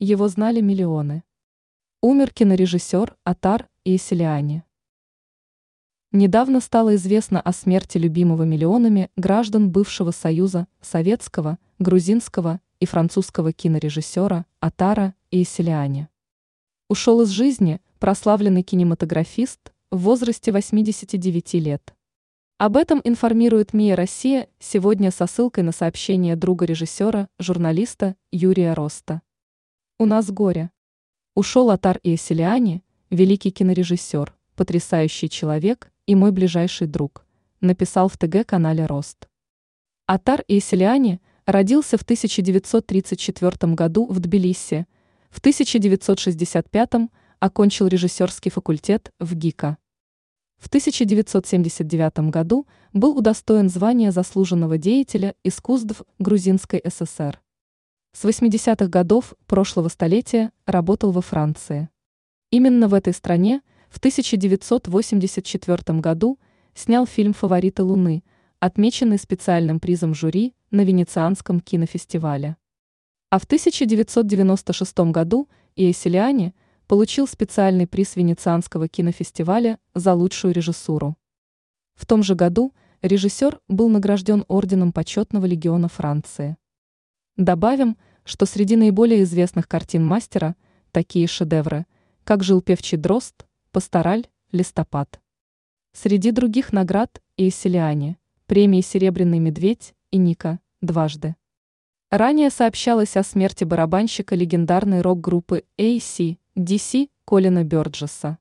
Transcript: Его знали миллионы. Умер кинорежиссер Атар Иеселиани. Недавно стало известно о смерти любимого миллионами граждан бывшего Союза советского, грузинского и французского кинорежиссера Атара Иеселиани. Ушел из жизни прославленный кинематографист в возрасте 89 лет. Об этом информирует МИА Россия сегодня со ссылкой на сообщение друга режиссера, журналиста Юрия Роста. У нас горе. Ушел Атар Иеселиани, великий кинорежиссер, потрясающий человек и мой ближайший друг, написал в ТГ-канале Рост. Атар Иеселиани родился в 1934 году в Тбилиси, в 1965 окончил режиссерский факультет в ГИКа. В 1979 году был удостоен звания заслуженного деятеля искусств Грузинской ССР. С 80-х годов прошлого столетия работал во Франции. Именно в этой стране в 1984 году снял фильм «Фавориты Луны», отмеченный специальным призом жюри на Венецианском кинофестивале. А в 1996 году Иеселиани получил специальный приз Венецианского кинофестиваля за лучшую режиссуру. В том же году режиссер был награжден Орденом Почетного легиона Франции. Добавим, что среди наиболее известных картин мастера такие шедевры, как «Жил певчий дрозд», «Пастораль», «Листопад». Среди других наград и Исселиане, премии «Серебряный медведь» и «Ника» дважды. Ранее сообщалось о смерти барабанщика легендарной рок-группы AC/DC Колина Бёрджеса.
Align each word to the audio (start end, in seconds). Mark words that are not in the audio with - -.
Его 0.00 0.28
знали 0.28 0.60
миллионы. 0.60 1.24
Умер 2.02 2.30
кинорежиссер 2.30 3.16
Атар 3.24 3.68
Иеселиани. 3.84 4.62
Недавно 6.12 6.60
стало 6.60 6.94
известно 6.94 7.40
о 7.40 7.52
смерти 7.52 7.98
любимого 7.98 8.44
миллионами 8.44 9.10
граждан 9.16 9.70
бывшего 9.70 10.12
Союза 10.12 10.68
советского, 10.80 11.58
грузинского 11.80 12.60
и 12.78 12.86
французского 12.86 13.52
кинорежиссера 13.52 14.46
Атара 14.60 15.16
Иеселиани. 15.32 16.08
Ушел 16.88 17.22
из 17.22 17.30
жизни 17.30 17.80
прославленный 17.98 18.62
кинематографист 18.62 19.72
в 19.90 19.98
возрасте 19.98 20.52
89 20.52 21.54
лет. 21.54 21.92
Об 22.58 22.76
этом 22.76 23.00
информирует 23.02 23.72
МИА 23.72 23.96
Россия 23.96 24.48
сегодня 24.60 25.10
со 25.10 25.26
ссылкой 25.26 25.64
на 25.64 25.72
сообщение 25.72 26.36
друга 26.36 26.66
режиссера, 26.66 27.28
журналиста 27.40 28.14
Юрия 28.30 28.74
Роста. 28.74 29.22
У 30.00 30.06
нас 30.06 30.30
горе. 30.30 30.70
Ушел 31.34 31.70
Атар 31.72 31.98
Иеселиани, 32.04 32.84
великий 33.10 33.50
кинорежиссер, 33.50 34.32
потрясающий 34.54 35.28
человек 35.28 35.90
и 36.06 36.14
мой 36.14 36.30
ближайший 36.30 36.86
друг, 36.86 37.26
написал 37.60 38.08
в 38.08 38.16
ТГ-канале 38.16 38.86
Рост. 38.86 39.28
Атар 40.06 40.44
Иеселиани 40.46 41.20
родился 41.46 41.98
в 41.98 42.02
1934 42.02 43.74
году 43.74 44.06
в 44.06 44.20
Тбилиси, 44.20 44.86
в 45.30 45.40
1965 45.40 46.90
окончил 47.40 47.88
режиссерский 47.88 48.52
факультет 48.52 49.12
в 49.18 49.34
ГИКа. 49.34 49.78
В 50.58 50.68
1979 50.68 52.30
году 52.30 52.68
был 52.92 53.18
удостоен 53.18 53.68
звания 53.68 54.12
заслуженного 54.12 54.78
деятеля 54.78 55.34
искусств 55.42 56.02
Грузинской 56.20 56.84
ССР. 56.88 57.40
С 58.12 58.24
80-х 58.24 58.88
годов 58.88 59.34
прошлого 59.46 59.88
столетия 59.88 60.50
работал 60.66 61.12
во 61.12 61.20
Франции. 61.20 61.88
Именно 62.50 62.88
в 62.88 62.94
этой 62.94 63.12
стране 63.12 63.60
в 63.90 63.98
1984 63.98 66.00
году 66.00 66.38
снял 66.74 67.06
фильм 67.06 67.34
«Фавориты 67.34 67.82
Луны», 67.82 68.24
отмеченный 68.60 69.18
специальным 69.18 69.78
призом 69.78 70.14
жюри 70.14 70.54
на 70.70 70.82
Венецианском 70.82 71.60
кинофестивале. 71.60 72.56
А 73.30 73.38
в 73.38 73.44
1996 73.44 74.98
году 75.12 75.48
Иеселиани 75.76 76.54
получил 76.86 77.28
специальный 77.28 77.86
приз 77.86 78.16
Венецианского 78.16 78.88
кинофестиваля 78.88 79.78
за 79.94 80.14
лучшую 80.14 80.54
режиссуру. 80.54 81.16
В 81.94 82.06
том 82.06 82.22
же 82.22 82.34
году 82.34 82.72
режиссер 83.02 83.60
был 83.68 83.90
награжден 83.90 84.46
Орденом 84.48 84.92
Почетного 84.92 85.44
легиона 85.44 85.88
Франции. 85.88 86.56
Добавим, 87.38 87.96
что 88.24 88.46
среди 88.46 88.74
наиболее 88.74 89.22
известных 89.22 89.68
картин 89.68 90.04
мастера 90.04 90.56
такие 90.90 91.28
шедевры, 91.28 91.86
как 92.24 92.42
«Жил 92.42 92.60
певчий 92.60 92.98
дрозд», 92.98 93.46
«Пастораль», 93.70 94.26
«Листопад». 94.50 95.20
Среди 95.92 96.32
других 96.32 96.72
наград 96.72 97.22
и 97.36 97.48
Исселиане, 97.48 98.18
премии 98.46 98.80
«Серебряный 98.80 99.38
медведь» 99.38 99.94
и 100.10 100.16
«Ника» 100.16 100.58
дважды. 100.80 101.36
Ранее 102.10 102.50
сообщалось 102.50 103.16
о 103.16 103.22
смерти 103.22 103.62
барабанщика 103.62 104.34
легендарной 104.34 105.00
рок-группы 105.00 105.62
AC/DC 105.78 107.08
Колина 107.24 107.62
Бёрджеса. 107.62 108.38